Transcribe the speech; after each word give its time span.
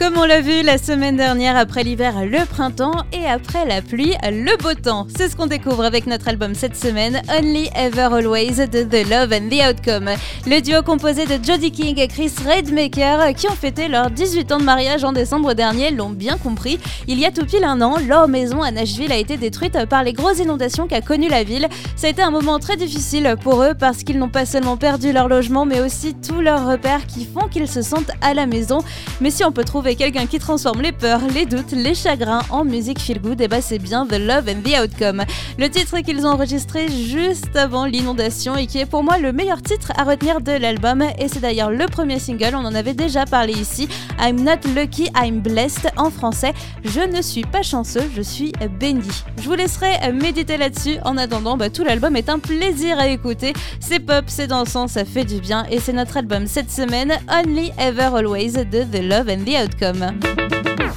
Comme 0.00 0.16
on 0.16 0.24
l'a 0.24 0.40
vu 0.40 0.62
la 0.62 0.78
semaine 0.78 1.18
dernière, 1.18 1.58
après 1.58 1.82
l'hiver, 1.82 2.24
le 2.24 2.46
printemps 2.46 3.04
et 3.12 3.26
après 3.26 3.66
la 3.66 3.82
pluie, 3.82 4.14
le 4.22 4.56
beau 4.56 4.72
temps. 4.72 5.06
C'est 5.14 5.28
ce 5.28 5.36
qu'on 5.36 5.46
découvre 5.46 5.84
avec 5.84 6.06
notre 6.06 6.28
album 6.28 6.54
cette 6.54 6.74
semaine, 6.74 7.20
Only 7.28 7.68
Ever 7.76 8.08
Always 8.10 8.66
de 8.66 8.82
The 8.82 9.06
Love 9.06 9.34
and 9.34 9.50
the 9.50 9.60
Outcome. 9.68 10.08
Le 10.46 10.60
duo 10.62 10.80
composé 10.82 11.26
de 11.26 11.44
Jodie 11.44 11.70
King 11.70 12.00
et 12.00 12.08
Chris 12.08 12.32
Redmaker, 12.42 13.34
qui 13.34 13.46
ont 13.46 13.54
fêté 13.54 13.88
leurs 13.88 14.10
18 14.10 14.52
ans 14.52 14.58
de 14.58 14.64
mariage 14.64 15.04
en 15.04 15.12
décembre 15.12 15.52
dernier, 15.52 15.90
l'ont 15.90 16.08
bien 16.08 16.38
compris. 16.38 16.80
Il 17.06 17.20
y 17.20 17.26
a 17.26 17.30
tout 17.30 17.44
pile 17.44 17.64
un 17.64 17.82
an, 17.82 17.98
leur 18.08 18.26
maison 18.26 18.62
à 18.62 18.70
Nashville 18.70 19.12
a 19.12 19.18
été 19.18 19.36
détruite 19.36 19.84
par 19.84 20.02
les 20.02 20.14
grosses 20.14 20.38
inondations 20.38 20.86
qu'a 20.86 21.02
connues 21.02 21.28
la 21.28 21.44
ville. 21.44 21.68
Ça 21.96 22.06
a 22.06 22.10
été 22.10 22.22
un 22.22 22.30
moment 22.30 22.58
très 22.58 22.78
difficile 22.78 23.36
pour 23.42 23.62
eux 23.62 23.74
parce 23.78 24.02
qu'ils 24.02 24.18
n'ont 24.18 24.30
pas 24.30 24.46
seulement 24.46 24.78
perdu 24.78 25.12
leur 25.12 25.28
logement, 25.28 25.66
mais 25.66 25.82
aussi 25.82 26.14
tous 26.14 26.40
leurs 26.40 26.66
repères 26.66 27.06
qui 27.06 27.26
font 27.26 27.48
qu'ils 27.48 27.68
se 27.68 27.82
sentent 27.82 28.12
à 28.22 28.32
la 28.32 28.46
maison. 28.46 28.78
Mais 29.20 29.30
si 29.30 29.44
on 29.44 29.52
peut 29.52 29.64
trouver 29.64 29.89
quelqu'un 29.96 30.26
qui 30.26 30.38
transforme 30.38 30.82
les 30.82 30.92
peurs, 30.92 31.20
les 31.34 31.46
doutes, 31.46 31.72
les 31.72 31.94
chagrins 31.94 32.42
en 32.50 32.64
musique 32.64 33.00
feel 33.00 33.20
good, 33.20 33.40
et 33.40 33.48
bah 33.48 33.60
c'est 33.60 33.78
bien 33.78 34.06
The 34.06 34.18
Love 34.18 34.48
and 34.48 34.62
the 34.62 34.80
Outcome. 34.82 35.24
Le 35.58 35.68
titre 35.68 35.98
qu'ils 36.00 36.26
ont 36.26 36.30
enregistré 36.30 36.88
juste 36.88 37.56
avant 37.56 37.86
l'inondation 37.86 38.56
et 38.56 38.66
qui 38.66 38.78
est 38.78 38.86
pour 38.86 39.02
moi 39.02 39.18
le 39.18 39.32
meilleur 39.32 39.62
titre 39.62 39.92
à 39.96 40.04
retenir 40.04 40.40
de 40.40 40.52
l'album 40.52 41.02
et 41.18 41.28
c'est 41.28 41.40
d'ailleurs 41.40 41.70
le 41.70 41.86
premier 41.86 42.18
single, 42.18 42.54
on 42.54 42.64
en 42.64 42.74
avait 42.74 42.94
déjà 42.94 43.24
parlé 43.24 43.52
ici, 43.52 43.88
I'm 44.20 44.42
not 44.42 44.68
lucky, 44.74 45.08
I'm 45.16 45.40
blessed 45.40 45.88
en 45.96 46.10
français, 46.10 46.52
je 46.84 47.00
ne 47.00 47.22
suis 47.22 47.44
pas 47.44 47.62
chanceux, 47.62 48.08
je 48.14 48.22
suis 48.22 48.52
béni. 48.78 49.08
Je 49.38 49.48
vous 49.48 49.54
laisserai 49.54 50.12
méditer 50.12 50.56
là-dessus, 50.56 50.98
en 51.04 51.16
attendant 51.16 51.56
bah, 51.56 51.70
tout 51.70 51.84
l'album 51.84 52.16
est 52.16 52.28
un 52.28 52.38
plaisir 52.38 52.98
à 52.98 53.08
écouter, 53.08 53.54
c'est 53.80 54.00
pop, 54.00 54.24
c'est 54.28 54.46
dansant, 54.46 54.88
ça 54.88 55.04
fait 55.04 55.24
du 55.24 55.40
bien 55.40 55.64
et 55.70 55.80
c'est 55.80 55.92
notre 55.92 56.16
album 56.16 56.46
cette 56.46 56.70
semaine, 56.70 57.12
Only 57.28 57.72
Ever 57.78 58.10
Always 58.16 58.52
de 58.52 58.84
The 58.84 59.02
Love 59.02 59.28
and 59.28 59.44
the 59.44 59.64
Outcome. 59.64 59.79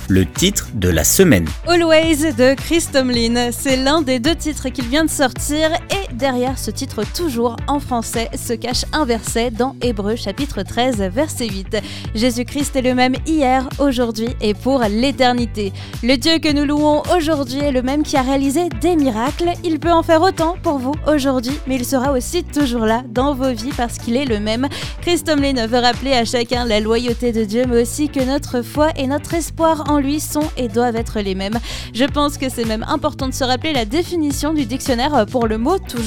Le 0.09 0.25
titre 0.25 0.67
de 0.73 0.89
la 0.89 1.05
semaine. 1.05 1.47
Always 1.67 2.33
de 2.33 2.53
Chris 2.53 2.85
Tomlin, 2.91 3.51
c'est 3.51 3.77
l'un 3.77 4.01
des 4.01 4.19
deux 4.19 4.35
titres 4.35 4.67
qu'il 4.67 4.85
vient 4.85 5.05
de 5.05 5.09
sortir 5.09 5.71
et 5.89 6.02
derrière 6.13 6.57
ce 6.57 6.71
titre 6.71 7.03
toujours 7.15 7.55
en 7.67 7.79
français 7.79 8.29
se 8.35 8.53
cache 8.53 8.85
un 8.93 9.05
verset 9.05 9.51
dans 9.51 9.75
Hébreu 9.81 10.15
chapitre 10.15 10.63
13 10.63 10.97
verset 11.11 11.47
8. 11.47 11.77
Jésus-Christ 12.15 12.75
est 12.75 12.81
le 12.81 12.93
même 12.93 13.15
hier, 13.25 13.67
aujourd'hui 13.79 14.29
et 14.41 14.53
pour 14.53 14.79
l'éternité. 14.81 15.73
Le 16.03 16.15
Dieu 16.15 16.39
que 16.39 16.51
nous 16.51 16.65
louons 16.65 17.01
aujourd'hui 17.15 17.59
est 17.59 17.71
le 17.71 17.81
même 17.81 18.03
qui 18.03 18.17
a 18.17 18.21
réalisé 18.21 18.69
des 18.81 18.95
miracles. 18.95 19.51
Il 19.63 19.79
peut 19.79 19.91
en 19.91 20.03
faire 20.03 20.21
autant 20.21 20.55
pour 20.61 20.77
vous 20.77 20.95
aujourd'hui, 21.07 21.59
mais 21.67 21.75
il 21.75 21.85
sera 21.85 22.11
aussi 22.11 22.43
toujours 22.43 22.85
là 22.85 23.03
dans 23.09 23.33
vos 23.33 23.51
vies 23.51 23.73
parce 23.75 23.97
qu'il 23.97 24.15
est 24.15 24.25
le 24.25 24.39
même. 24.39 24.67
Chris 25.01 25.23
Tomlin 25.23 25.67
veut 25.67 25.79
rappeler 25.79 26.13
à 26.13 26.25
chacun 26.25 26.65
la 26.65 26.79
loyauté 26.79 27.31
de 27.31 27.43
Dieu, 27.43 27.65
mais 27.67 27.81
aussi 27.81 28.09
que 28.09 28.23
notre 28.23 28.61
foi 28.61 28.89
et 28.97 29.07
notre 29.07 29.33
espoir 29.33 29.89
en 29.89 29.99
lui 29.99 30.19
sont 30.19 30.49
et 30.57 30.67
doivent 30.67 30.95
être 30.95 31.19
les 31.19 31.35
mêmes. 31.35 31.59
Je 31.93 32.05
pense 32.05 32.37
que 32.37 32.49
c'est 32.49 32.65
même 32.65 32.85
important 32.87 33.27
de 33.27 33.33
se 33.33 33.43
rappeler 33.43 33.73
la 33.73 33.85
définition 33.85 34.53
du 34.53 34.65
dictionnaire 34.65 35.25
pour 35.25 35.47
le 35.47 35.57
mot 35.57 35.77
toujours, 35.79 36.02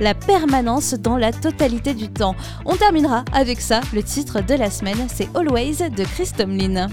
la 0.00 0.14
permanence 0.14 0.94
dans 0.94 1.16
la 1.16 1.32
totalité 1.32 1.94
du 1.94 2.08
temps. 2.08 2.34
On 2.64 2.76
terminera 2.76 3.24
avec 3.32 3.60
ça, 3.60 3.80
le 3.92 4.02
titre 4.02 4.40
de 4.40 4.54
la 4.54 4.70
semaine, 4.70 5.06
c'est 5.12 5.28
Always 5.36 5.90
de 5.90 6.04
Chris 6.04 6.30
Tomlin 6.36 6.88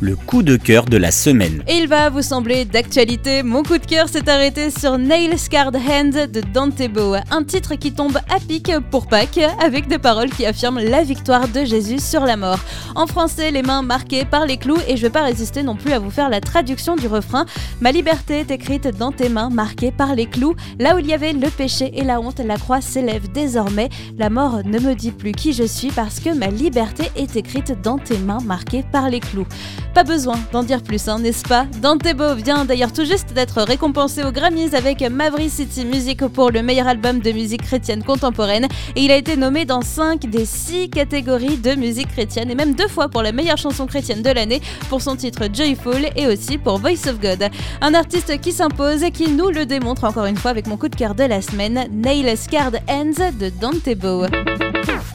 le 0.00 0.16
coup 0.16 0.42
de 0.42 0.56
cœur 0.56 0.84
de 0.84 0.96
la 0.96 1.10
semaine. 1.10 1.62
Et 1.66 1.78
il 1.78 1.88
va 1.88 2.10
vous 2.10 2.22
sembler 2.22 2.64
d'actualité, 2.64 3.42
mon 3.42 3.62
coup 3.62 3.78
de 3.78 3.86
cœur 3.86 4.08
s'est 4.08 4.28
arrêté 4.28 4.70
sur 4.70 4.98
Nail 4.98 5.38
Scarred 5.38 5.76
Hand 5.76 6.30
de 6.30 6.40
Dantebo, 6.52 7.14
un 7.30 7.44
titre 7.44 7.74
qui 7.74 7.92
tombe 7.92 8.16
à 8.28 8.38
pic 8.40 8.72
pour 8.90 9.06
Pâques, 9.06 9.40
avec 9.64 9.88
des 9.88 9.98
paroles 9.98 10.30
qui 10.30 10.46
affirment 10.46 10.80
la 10.80 11.02
victoire 11.02 11.48
de 11.48 11.64
Jésus 11.64 11.98
sur 11.98 12.24
la 12.24 12.36
mort. 12.36 12.60
En 12.94 13.06
français, 13.06 13.50
les 13.50 13.62
mains 13.62 13.82
marquées 13.82 14.24
par 14.24 14.46
les 14.46 14.56
clous, 14.56 14.78
et 14.88 14.96
je 14.96 15.02
vais 15.02 15.10
pas 15.10 15.22
résister 15.22 15.62
non 15.62 15.76
plus 15.76 15.92
à 15.92 15.98
vous 15.98 16.10
faire 16.10 16.28
la 16.28 16.40
traduction 16.40 16.96
du 16.96 17.06
refrain. 17.06 17.46
Ma 17.80 17.92
liberté 17.92 18.40
est 18.40 18.50
écrite 18.50 18.88
dans 18.98 19.12
tes 19.12 19.28
mains 19.28 19.50
marquées 19.50 19.92
par 19.92 20.14
les 20.14 20.26
clous, 20.26 20.54
là 20.78 20.94
où 20.94 20.98
il 20.98 21.06
y 21.06 21.14
avait 21.14 21.32
le 21.32 21.48
péché 21.50 21.90
et 21.94 22.04
la 22.04 22.20
honte, 22.20 22.40
la 22.40 22.56
croix 22.56 22.80
s'élève 22.80 23.30
désormais. 23.32 23.88
La 24.16 24.30
mort 24.30 24.60
ne 24.64 24.78
me 24.78 24.94
dit 24.94 25.12
plus 25.12 25.32
qui 25.32 25.52
je 25.52 25.64
suis 25.64 25.90
parce 25.90 26.20
que 26.20 26.30
ma 26.30 26.48
liberté 26.48 27.10
est 27.16 27.36
écrite 27.36 27.72
dans 27.82 27.98
tes 27.98 28.18
mains 28.18 28.40
marquées 28.44 28.84
par 28.92 29.10
les 29.10 29.20
clous. 29.20 29.46
Pas 29.94 30.04
besoin 30.04 30.38
d'en 30.52 30.62
dire 30.62 30.82
plus, 30.82 31.08
hein, 31.08 31.18
n'est-ce 31.18 31.42
pas? 31.42 31.66
Dantebo 31.82 32.34
vient 32.34 32.64
d'ailleurs 32.64 32.92
tout 32.92 33.04
juste 33.04 33.32
d'être 33.32 33.62
récompensé 33.62 34.22
aux 34.22 34.30
Grammys 34.30 34.74
avec 34.74 35.00
Maverick 35.00 35.50
City 35.50 35.84
Music 35.84 36.26
pour 36.28 36.50
le 36.50 36.62
meilleur 36.62 36.86
album 36.86 37.20
de 37.20 37.32
musique 37.32 37.62
chrétienne 37.62 38.04
contemporaine. 38.04 38.68
Et 38.96 39.02
il 39.02 39.10
a 39.10 39.16
été 39.16 39.36
nommé 39.36 39.64
dans 39.64 39.82
5 39.82 40.20
des 40.26 40.44
6 40.44 40.90
catégories 40.90 41.56
de 41.56 41.74
musique 41.74 42.08
chrétienne 42.08 42.50
et 42.50 42.54
même 42.54 42.74
deux 42.74 42.88
fois 42.88 43.08
pour 43.08 43.22
la 43.22 43.32
meilleure 43.32 43.58
chanson 43.58 43.86
chrétienne 43.86 44.22
de 44.22 44.30
l'année 44.30 44.60
pour 44.88 45.02
son 45.02 45.16
titre 45.16 45.44
Joyful 45.52 46.08
et 46.16 46.26
aussi 46.26 46.58
pour 46.58 46.78
Voice 46.78 47.08
of 47.08 47.20
God. 47.20 47.48
Un 47.80 47.94
artiste 47.94 48.40
qui 48.40 48.52
s'impose 48.52 49.02
et 49.02 49.10
qui 49.10 49.30
nous 49.30 49.50
le 49.50 49.66
démontre 49.66 50.04
encore 50.04 50.26
une 50.26 50.36
fois 50.36 50.50
avec 50.50 50.66
mon 50.66 50.76
coup 50.76 50.88
de 50.88 50.96
cœur 50.96 51.14
de 51.14 51.24
la 51.24 51.42
semaine, 51.42 51.86
Nail 51.92 52.36
Scarred 52.36 52.80
Hands 52.88 53.32
de 53.38 53.50
Dantebo 53.60 54.26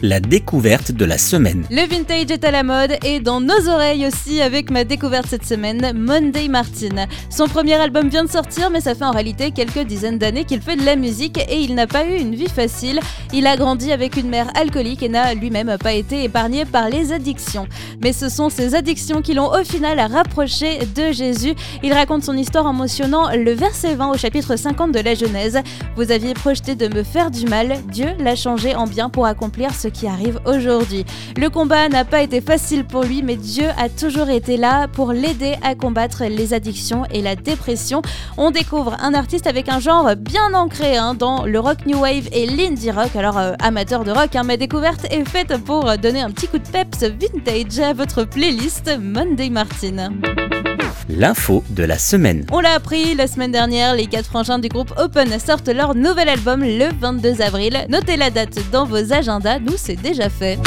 la 0.04 0.20
découverte 0.20 0.92
de 0.92 1.06
la 1.06 1.18
semaine. 1.18 1.66
Le 1.72 1.88
vintage 1.88 2.30
est 2.30 2.44
à 2.44 2.52
la 2.52 2.64
mode 2.64 2.98
et 3.06 3.22
dans 3.22 3.40
nos 3.40 3.70
oreilles 3.70 4.06
aussi 4.06 4.42
avec 4.42 4.70
ma 4.70 4.84
découverte 4.84 5.28
cette 5.30 5.46
semaine, 5.46 5.94
Monday 5.96 6.50
Martin. 6.50 7.08
Son 7.30 7.48
premier 7.48 7.76
album 7.76 8.10
vient 8.10 8.26
de 8.26 8.30
sortir 8.30 8.70
mais 8.70 8.82
ça 8.82 8.96
fait 8.96 9.06
en 9.06 9.12
réalité 9.12 9.52
quelques 9.52 9.86
dizaines 9.88 10.18
d'années 10.18 10.44
qu'il 10.44 10.62
fait 10.62 10.76
de 10.76 10.84
la 10.86 10.98
musique 10.98 11.38
et 11.38 11.62
il 11.62 11.74
n'a 11.74 11.88
pas 11.88 12.06
eu 12.06 12.18
une 12.20 12.36
vie 12.36 12.50
facile. 12.50 13.00
Il 13.32 13.48
a 13.48 13.56
grandi 13.56 13.94
avec 13.94 14.18
une 14.18 14.28
mère 14.28 14.52
alcoolique 14.56 15.04
et 15.04 15.10
n'a 15.10 15.34
lui-même 15.36 15.78
pas 15.82 15.94
été 15.94 16.26
épargné 16.26 16.66
par 16.66 16.90
les 16.90 17.14
addictions. 17.14 17.68
Mais 18.04 18.12
ce 18.12 18.28
sont 18.28 18.50
ces 18.50 18.76
addictions 18.76 19.22
qui 19.22 19.34
l'ont 19.34 19.54
au 19.54 19.64
final 19.64 20.02
rapproché 20.02 20.80
de 20.98 21.14
Jésus. 21.14 21.54
Il 21.82 21.94
raconte 21.94 22.24
son 22.24 22.36
histoire 22.36 22.66
en 22.66 22.74
mentionnant 22.74 23.32
le 23.34 23.54
verset 23.54 23.96
20 23.96 24.12
au 24.12 24.18
chapitre 24.18 24.58
50 24.58 24.92
de 24.92 25.00
la 25.00 25.16
Genèse. 25.16 25.62
Vous 25.96 26.12
aviez 26.12 26.34
projeté 26.34 26.76
de 26.76 26.94
me 26.94 27.04
faire 27.04 27.32
du 27.32 27.46
mal, 27.46 27.78
Dieu 27.88 28.10
l'a 28.20 28.36
changé 28.36 28.76
en 28.76 28.86
bien 28.86 29.10
pour 29.10 29.26
accomplir 29.26 29.74
ce 29.74 29.93
qui 29.94 30.08
arrive 30.08 30.40
aujourd'hui. 30.46 31.06
Le 31.38 31.50
combat 31.50 31.88
n'a 31.88 32.04
pas 32.04 32.22
été 32.22 32.42
facile 32.42 32.86
pour 32.86 33.04
lui, 33.04 33.24
mais 33.24 33.36
Dieu 33.36 33.68
a 33.78 33.90
toujours 33.90 34.30
été 34.30 34.58
là 34.58 34.88
pour 34.88 35.14
l'aider 35.14 35.56
à 35.62 35.76
combattre 35.76 36.24
les 36.26 36.54
addictions 36.54 37.06
et 37.12 37.22
la 37.22 37.36
dépression. 37.36 38.02
On 38.38 38.52
découvre 38.52 38.98
un 39.00 39.14
artiste 39.14 39.48
avec 39.48 39.70
un 39.70 39.80
genre 39.80 40.16
bien 40.16 40.54
ancré 40.54 40.98
hein, 40.98 41.14
dans 41.14 41.46
le 41.46 41.60
rock 41.60 41.86
new 41.86 42.00
wave 42.00 42.28
et 42.32 42.46
l'indie 42.46 42.92
rock. 42.92 43.16
Alors, 43.16 43.38
euh, 43.38 43.54
amateur 43.60 44.04
de 44.04 44.12
rock, 44.12 44.36
hein, 44.36 44.44
ma 44.44 44.58
découverte 44.58 45.06
est 45.12 45.28
faite 45.28 45.56
pour 45.64 45.98
donner 45.98 46.22
un 46.22 46.32
petit 46.32 46.48
coup 46.48 46.58
de 46.58 46.68
peps 46.68 47.04
vintage 47.04 47.80
à 47.80 47.94
votre 47.94 48.24
playlist 48.24 48.92
Monday 49.00 49.50
Martin 49.50 50.10
l'info 51.10 51.64
de 51.70 51.84
la 51.84 51.98
semaine. 51.98 52.46
On 52.52 52.60
l'a 52.60 52.74
appris 52.74 53.16
la 53.16 53.28
semaine 53.28 53.52
dernière, 53.52 53.96
les 53.96 54.08
quatre 54.08 54.28
frangins 54.28 54.60
du 54.60 54.70
groupe 54.70 54.94
Open 54.98 55.40
sortent 55.40 55.70
leur 55.70 55.96
nouvel 55.96 56.30
album 56.30 56.62
le 56.62 56.90
22 57.00 57.42
avril. 57.42 57.86
Notez 57.90 58.18
la 58.18 58.30
date 58.30 58.60
dans 58.72 58.86
vos 58.86 59.14
agendas, 59.14 59.60
nous 59.60 59.78
c'est 59.78 59.96
déjà 59.96 60.30
fait. 60.30 60.58